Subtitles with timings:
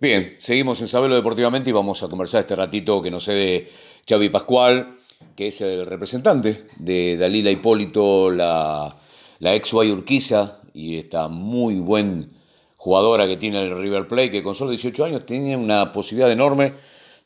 [0.00, 3.68] Bien, seguimos en Sabelo Deportivamente y vamos a conversar este ratito que nos cede
[4.08, 4.96] Xavi Pascual,
[5.36, 8.96] que es el representante de Dalila Hipólito, la,
[9.40, 12.32] la ex Urquiza y esta muy buen
[12.76, 16.72] jugadora que tiene el River Plate, que con solo 18 años tiene una posibilidad enorme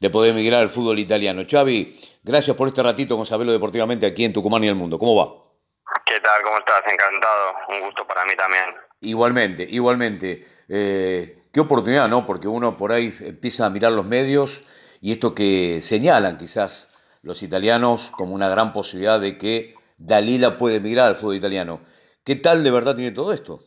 [0.00, 1.44] de poder emigrar al fútbol italiano.
[1.48, 4.98] Xavi, gracias por este ratito con Sabelo Deportivamente aquí en Tucumán y el mundo.
[4.98, 5.32] ¿Cómo va?
[6.04, 6.42] ¿Qué tal?
[6.42, 6.82] ¿Cómo estás?
[6.92, 7.52] Encantado.
[7.68, 8.64] Un gusto para mí también.
[9.00, 10.44] Igualmente, igualmente.
[10.68, 12.26] Eh, qué oportunidad, ¿no?
[12.26, 14.64] Porque uno por ahí empieza a mirar los medios
[15.00, 20.76] y esto que señalan quizás los italianos como una gran posibilidad de que Dalila puede
[20.76, 21.80] emigrar al fútbol italiano.
[22.24, 23.60] ¿Qué tal de verdad tiene todo esto?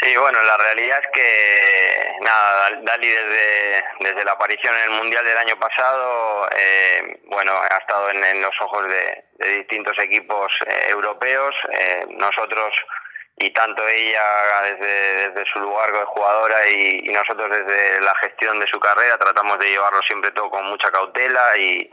[0.00, 5.24] Sí, bueno, la realidad es que nada, Dali desde, desde la aparición en el Mundial
[5.24, 11.54] del año pasado, eh, bueno, ha estado en, los ojos de, distintos equipos eh, europeos.
[11.70, 12.74] Eh, nosotros
[13.36, 14.22] y tanto ella
[14.62, 19.58] desde, desde su lugar de jugadora y, nosotros desde la gestión de su carrera tratamos
[19.58, 21.90] de llevarlo siempre todo con mucha cautela y,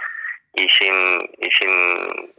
[0.54, 2.34] y sin y sin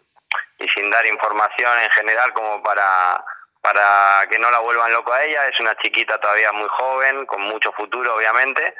[0.58, 3.24] y sin dar información en general como para
[3.60, 5.46] para que no la vuelvan loco a ella.
[5.46, 8.74] Es una chiquita todavía muy joven con mucho futuro obviamente.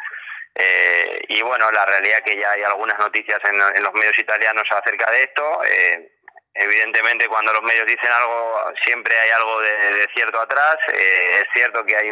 [0.55, 4.65] Eh, y bueno la realidad que ya hay algunas noticias en, en los medios italianos
[4.71, 5.63] acerca de esto.
[5.65, 6.12] Eh,
[6.55, 10.77] Evidentemente, cuando los medios dicen algo, siempre hay algo de, cierto atrás.
[10.93, 12.11] Eh, es cierto que hay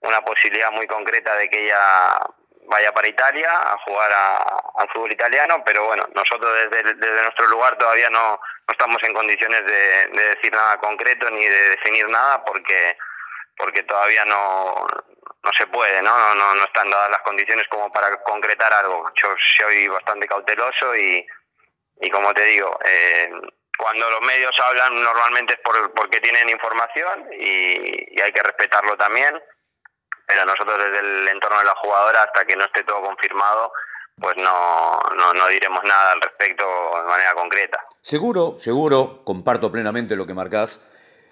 [0.00, 2.20] una posibilidad muy concreta de que ella
[2.66, 4.10] vaya para Italia a jugar
[4.76, 9.64] al fútbol italiano, pero bueno, nosotros desde, nuestro lugar todavía no, no estamos en condiciones
[9.66, 12.96] de, decir nada concreto ni de definir nada porque
[13.56, 14.86] porque todavía no,
[15.44, 16.10] no se puede, ¿no?
[16.18, 19.12] No, no, no están dadas las condiciones como para concretar algo.
[19.14, 21.24] Yo soy bastante cauteloso y,
[22.00, 23.30] y como te digo, eh,
[23.78, 29.34] cuando los medios hablan normalmente es por, porque tienen información y, hay que respetarlo también,
[30.26, 33.72] pero nosotros desde el entorno de la jugadora, hasta que no esté todo confirmado,
[34.18, 35.00] pues no,
[35.34, 36.64] no, diremos nada al respecto
[36.96, 37.84] de manera concreta.
[38.00, 40.80] Seguro, seguro, comparto plenamente lo que marcás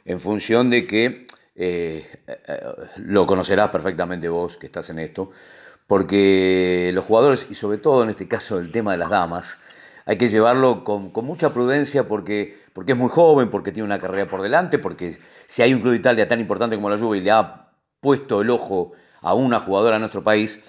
[0.04, 1.24] en función de que
[1.54, 2.60] eh, eh,
[2.96, 5.30] lo conocerás perfectamente vos que estás en esto,
[5.86, 9.64] porque los jugadores, y sobre todo en este caso el tema de las damas,
[10.06, 14.00] hay que llevarlo con, con, mucha prudencia porque, porque es muy joven, porque tiene una
[14.00, 17.18] carrera por delante, porque si hay un club de Italia tan importante como la Juve
[17.18, 17.68] y le ha
[18.00, 18.92] puesto el ojo
[19.22, 20.64] a una jugadora de nuestro país,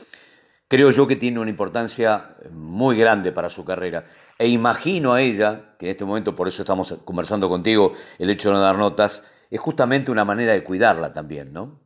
[0.68, 4.06] creo yo que tiene una importancia muy grande para su carrera.
[4.38, 8.50] E imagino a ella, que en este momento por eso estamos conversando contigo, el hecho
[8.50, 11.80] de no dar notas, es justamente una manera de cuidarla también, ¿no?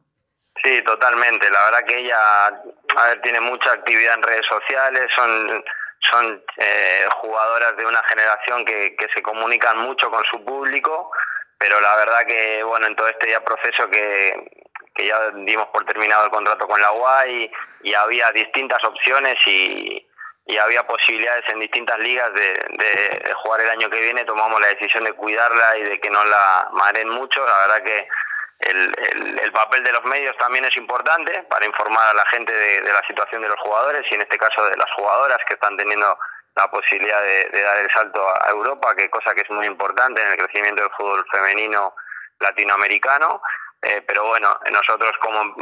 [0.63, 1.49] Sí, totalmente.
[1.49, 5.63] La verdad que ella, a ver, tiene mucha actividad en redes sociales, son
[6.01, 11.11] son eh, jugadoras de una generación que, que se comunican mucho con su público,
[11.57, 14.63] pero la verdad que, bueno, en todo este ya proceso que,
[14.93, 17.51] que ya dimos por terminado el contrato con la UAI
[17.83, 20.07] y había distintas opciones y,
[20.47, 24.67] y había posibilidades en distintas ligas de, de, jugar el año que viene, tomamos la
[24.67, 27.45] decisión de cuidarla y de que no la maren mucho.
[27.45, 28.07] La verdad que
[28.59, 32.81] el, el, papel de los medios también es importante para informar a la gente de,
[32.91, 36.17] la situación de los jugadores y en este caso de las jugadoras que están teniendo
[36.55, 40.31] la posibilidad de, dar el salto a Europa, que cosa que es muy importante en
[40.31, 41.93] el crecimiento del fútbol femenino
[42.39, 43.41] latinoamericano.
[43.83, 45.55] Eh, pero bueno, nosotros como,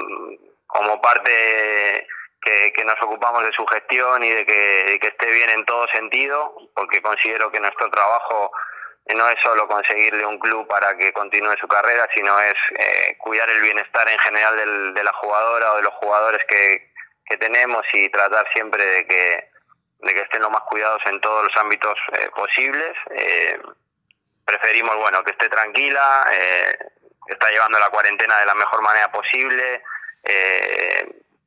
[0.65, 2.07] como parte
[2.41, 5.65] que, que, nos ocupamos de su gestión y de que, de que esté bien en
[5.65, 8.51] todo sentido, porque considero que nuestro trabajo
[9.13, 13.47] no es solo conseguirle un club para que continúe su carrera, sino es eh, cuidar
[13.49, 16.93] el bienestar en general de la jugadora o de los jugadores que,
[17.39, 19.49] tenemos y tratar siempre de que,
[19.99, 22.93] de que estén lo más cuidados en todos los ámbitos eh, posibles.
[23.11, 23.59] Eh,
[24.45, 26.25] preferimos bueno que esté tranquila,
[27.27, 29.83] está llevando la cuarentena de la mejor manera posible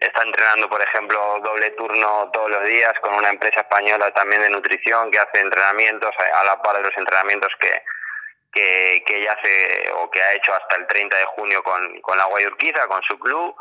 [0.01, 4.51] está entrenando, por ejemplo, doble turno todos los días con una empresa española también de
[4.51, 7.83] nutrición que hace entrenamientos a la par de los entrenamientos que,
[8.53, 12.17] que, que ella hace o que ha hecho hasta el 30 de junio con, con
[12.17, 13.57] la Guayurquiza, con su club.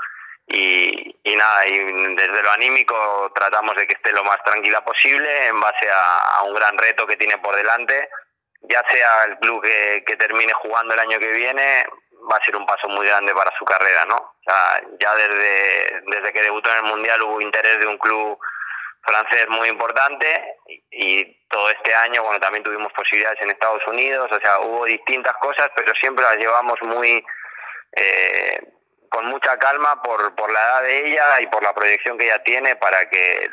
[0.50, 1.78] Y, y nada, y
[2.16, 6.54] desde lo anímico tratamos de que esté lo más tranquila posible en base a, un
[6.54, 8.10] gran reto que tiene por delante,
[8.62, 11.86] ya sea el club que termine jugando el año que viene
[12.31, 14.15] va a ser un paso muy grande para su carrera, ¿no?
[14.15, 18.38] O sea, ya desde, desde que debutó en el Mundial hubo interés de un club
[19.01, 20.57] francés muy importante
[20.91, 25.33] y, todo este año, bueno, también tuvimos posibilidades en Estados Unidos, o sea, hubo distintas
[25.38, 27.24] cosas, pero siempre las llevamos muy...
[27.94, 28.74] Eh,
[29.09, 32.44] con mucha calma por, por la edad de ella y por la proyección que ella
[32.44, 33.50] tiene para que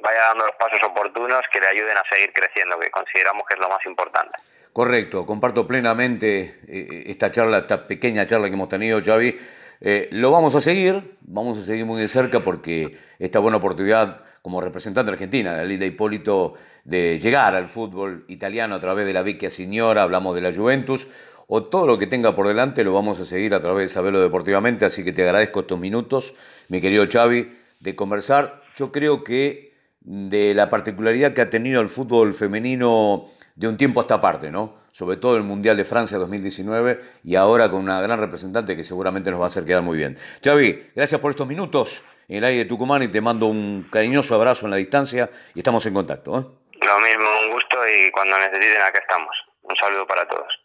[0.00, 3.60] vaya dando los pasos oportunos que le ayuden a seguir creciendo, que consideramos que es
[3.60, 4.38] lo más importante.
[4.72, 9.36] Correcto, comparto plenamente eh, esta charla, esta pequeña charla que hemos tenido, Xavi.
[9.82, 14.22] Eh, lo vamos a seguir, vamos a seguir muy de cerca porque esta buena oportunidad
[14.40, 16.54] como representante argentina de Lila Hipólito
[16.84, 21.06] de llegar al fútbol italiano a través de la Vecchia Signora, hablamos de la Juventus,
[21.48, 24.22] o todo lo que tenga por delante lo vamos a seguir a través de Saberlo
[24.22, 26.34] Deportivamente, así que te agradezco estos minutos,
[26.68, 28.62] mi querido Xavi, de conversar.
[28.76, 34.00] Yo creo que de la particularidad que ha tenido el fútbol femenino de un tiempo
[34.00, 34.76] a esta parte, ¿no?
[34.92, 39.30] Sobre todo el Mundial de Francia 2019 y ahora con una gran representante que seguramente
[39.30, 40.16] nos va a hacer quedar muy bien.
[40.44, 44.34] Xavi, gracias por estos minutos en el aire de Tucumán y te mando un cariñoso
[44.34, 46.38] abrazo en la distancia y estamos en contacto.
[46.38, 46.86] ¿eh?
[46.86, 49.34] Lo mismo, un gusto y cuando necesiten acá estamos.
[49.62, 50.61] Un saludo para todos.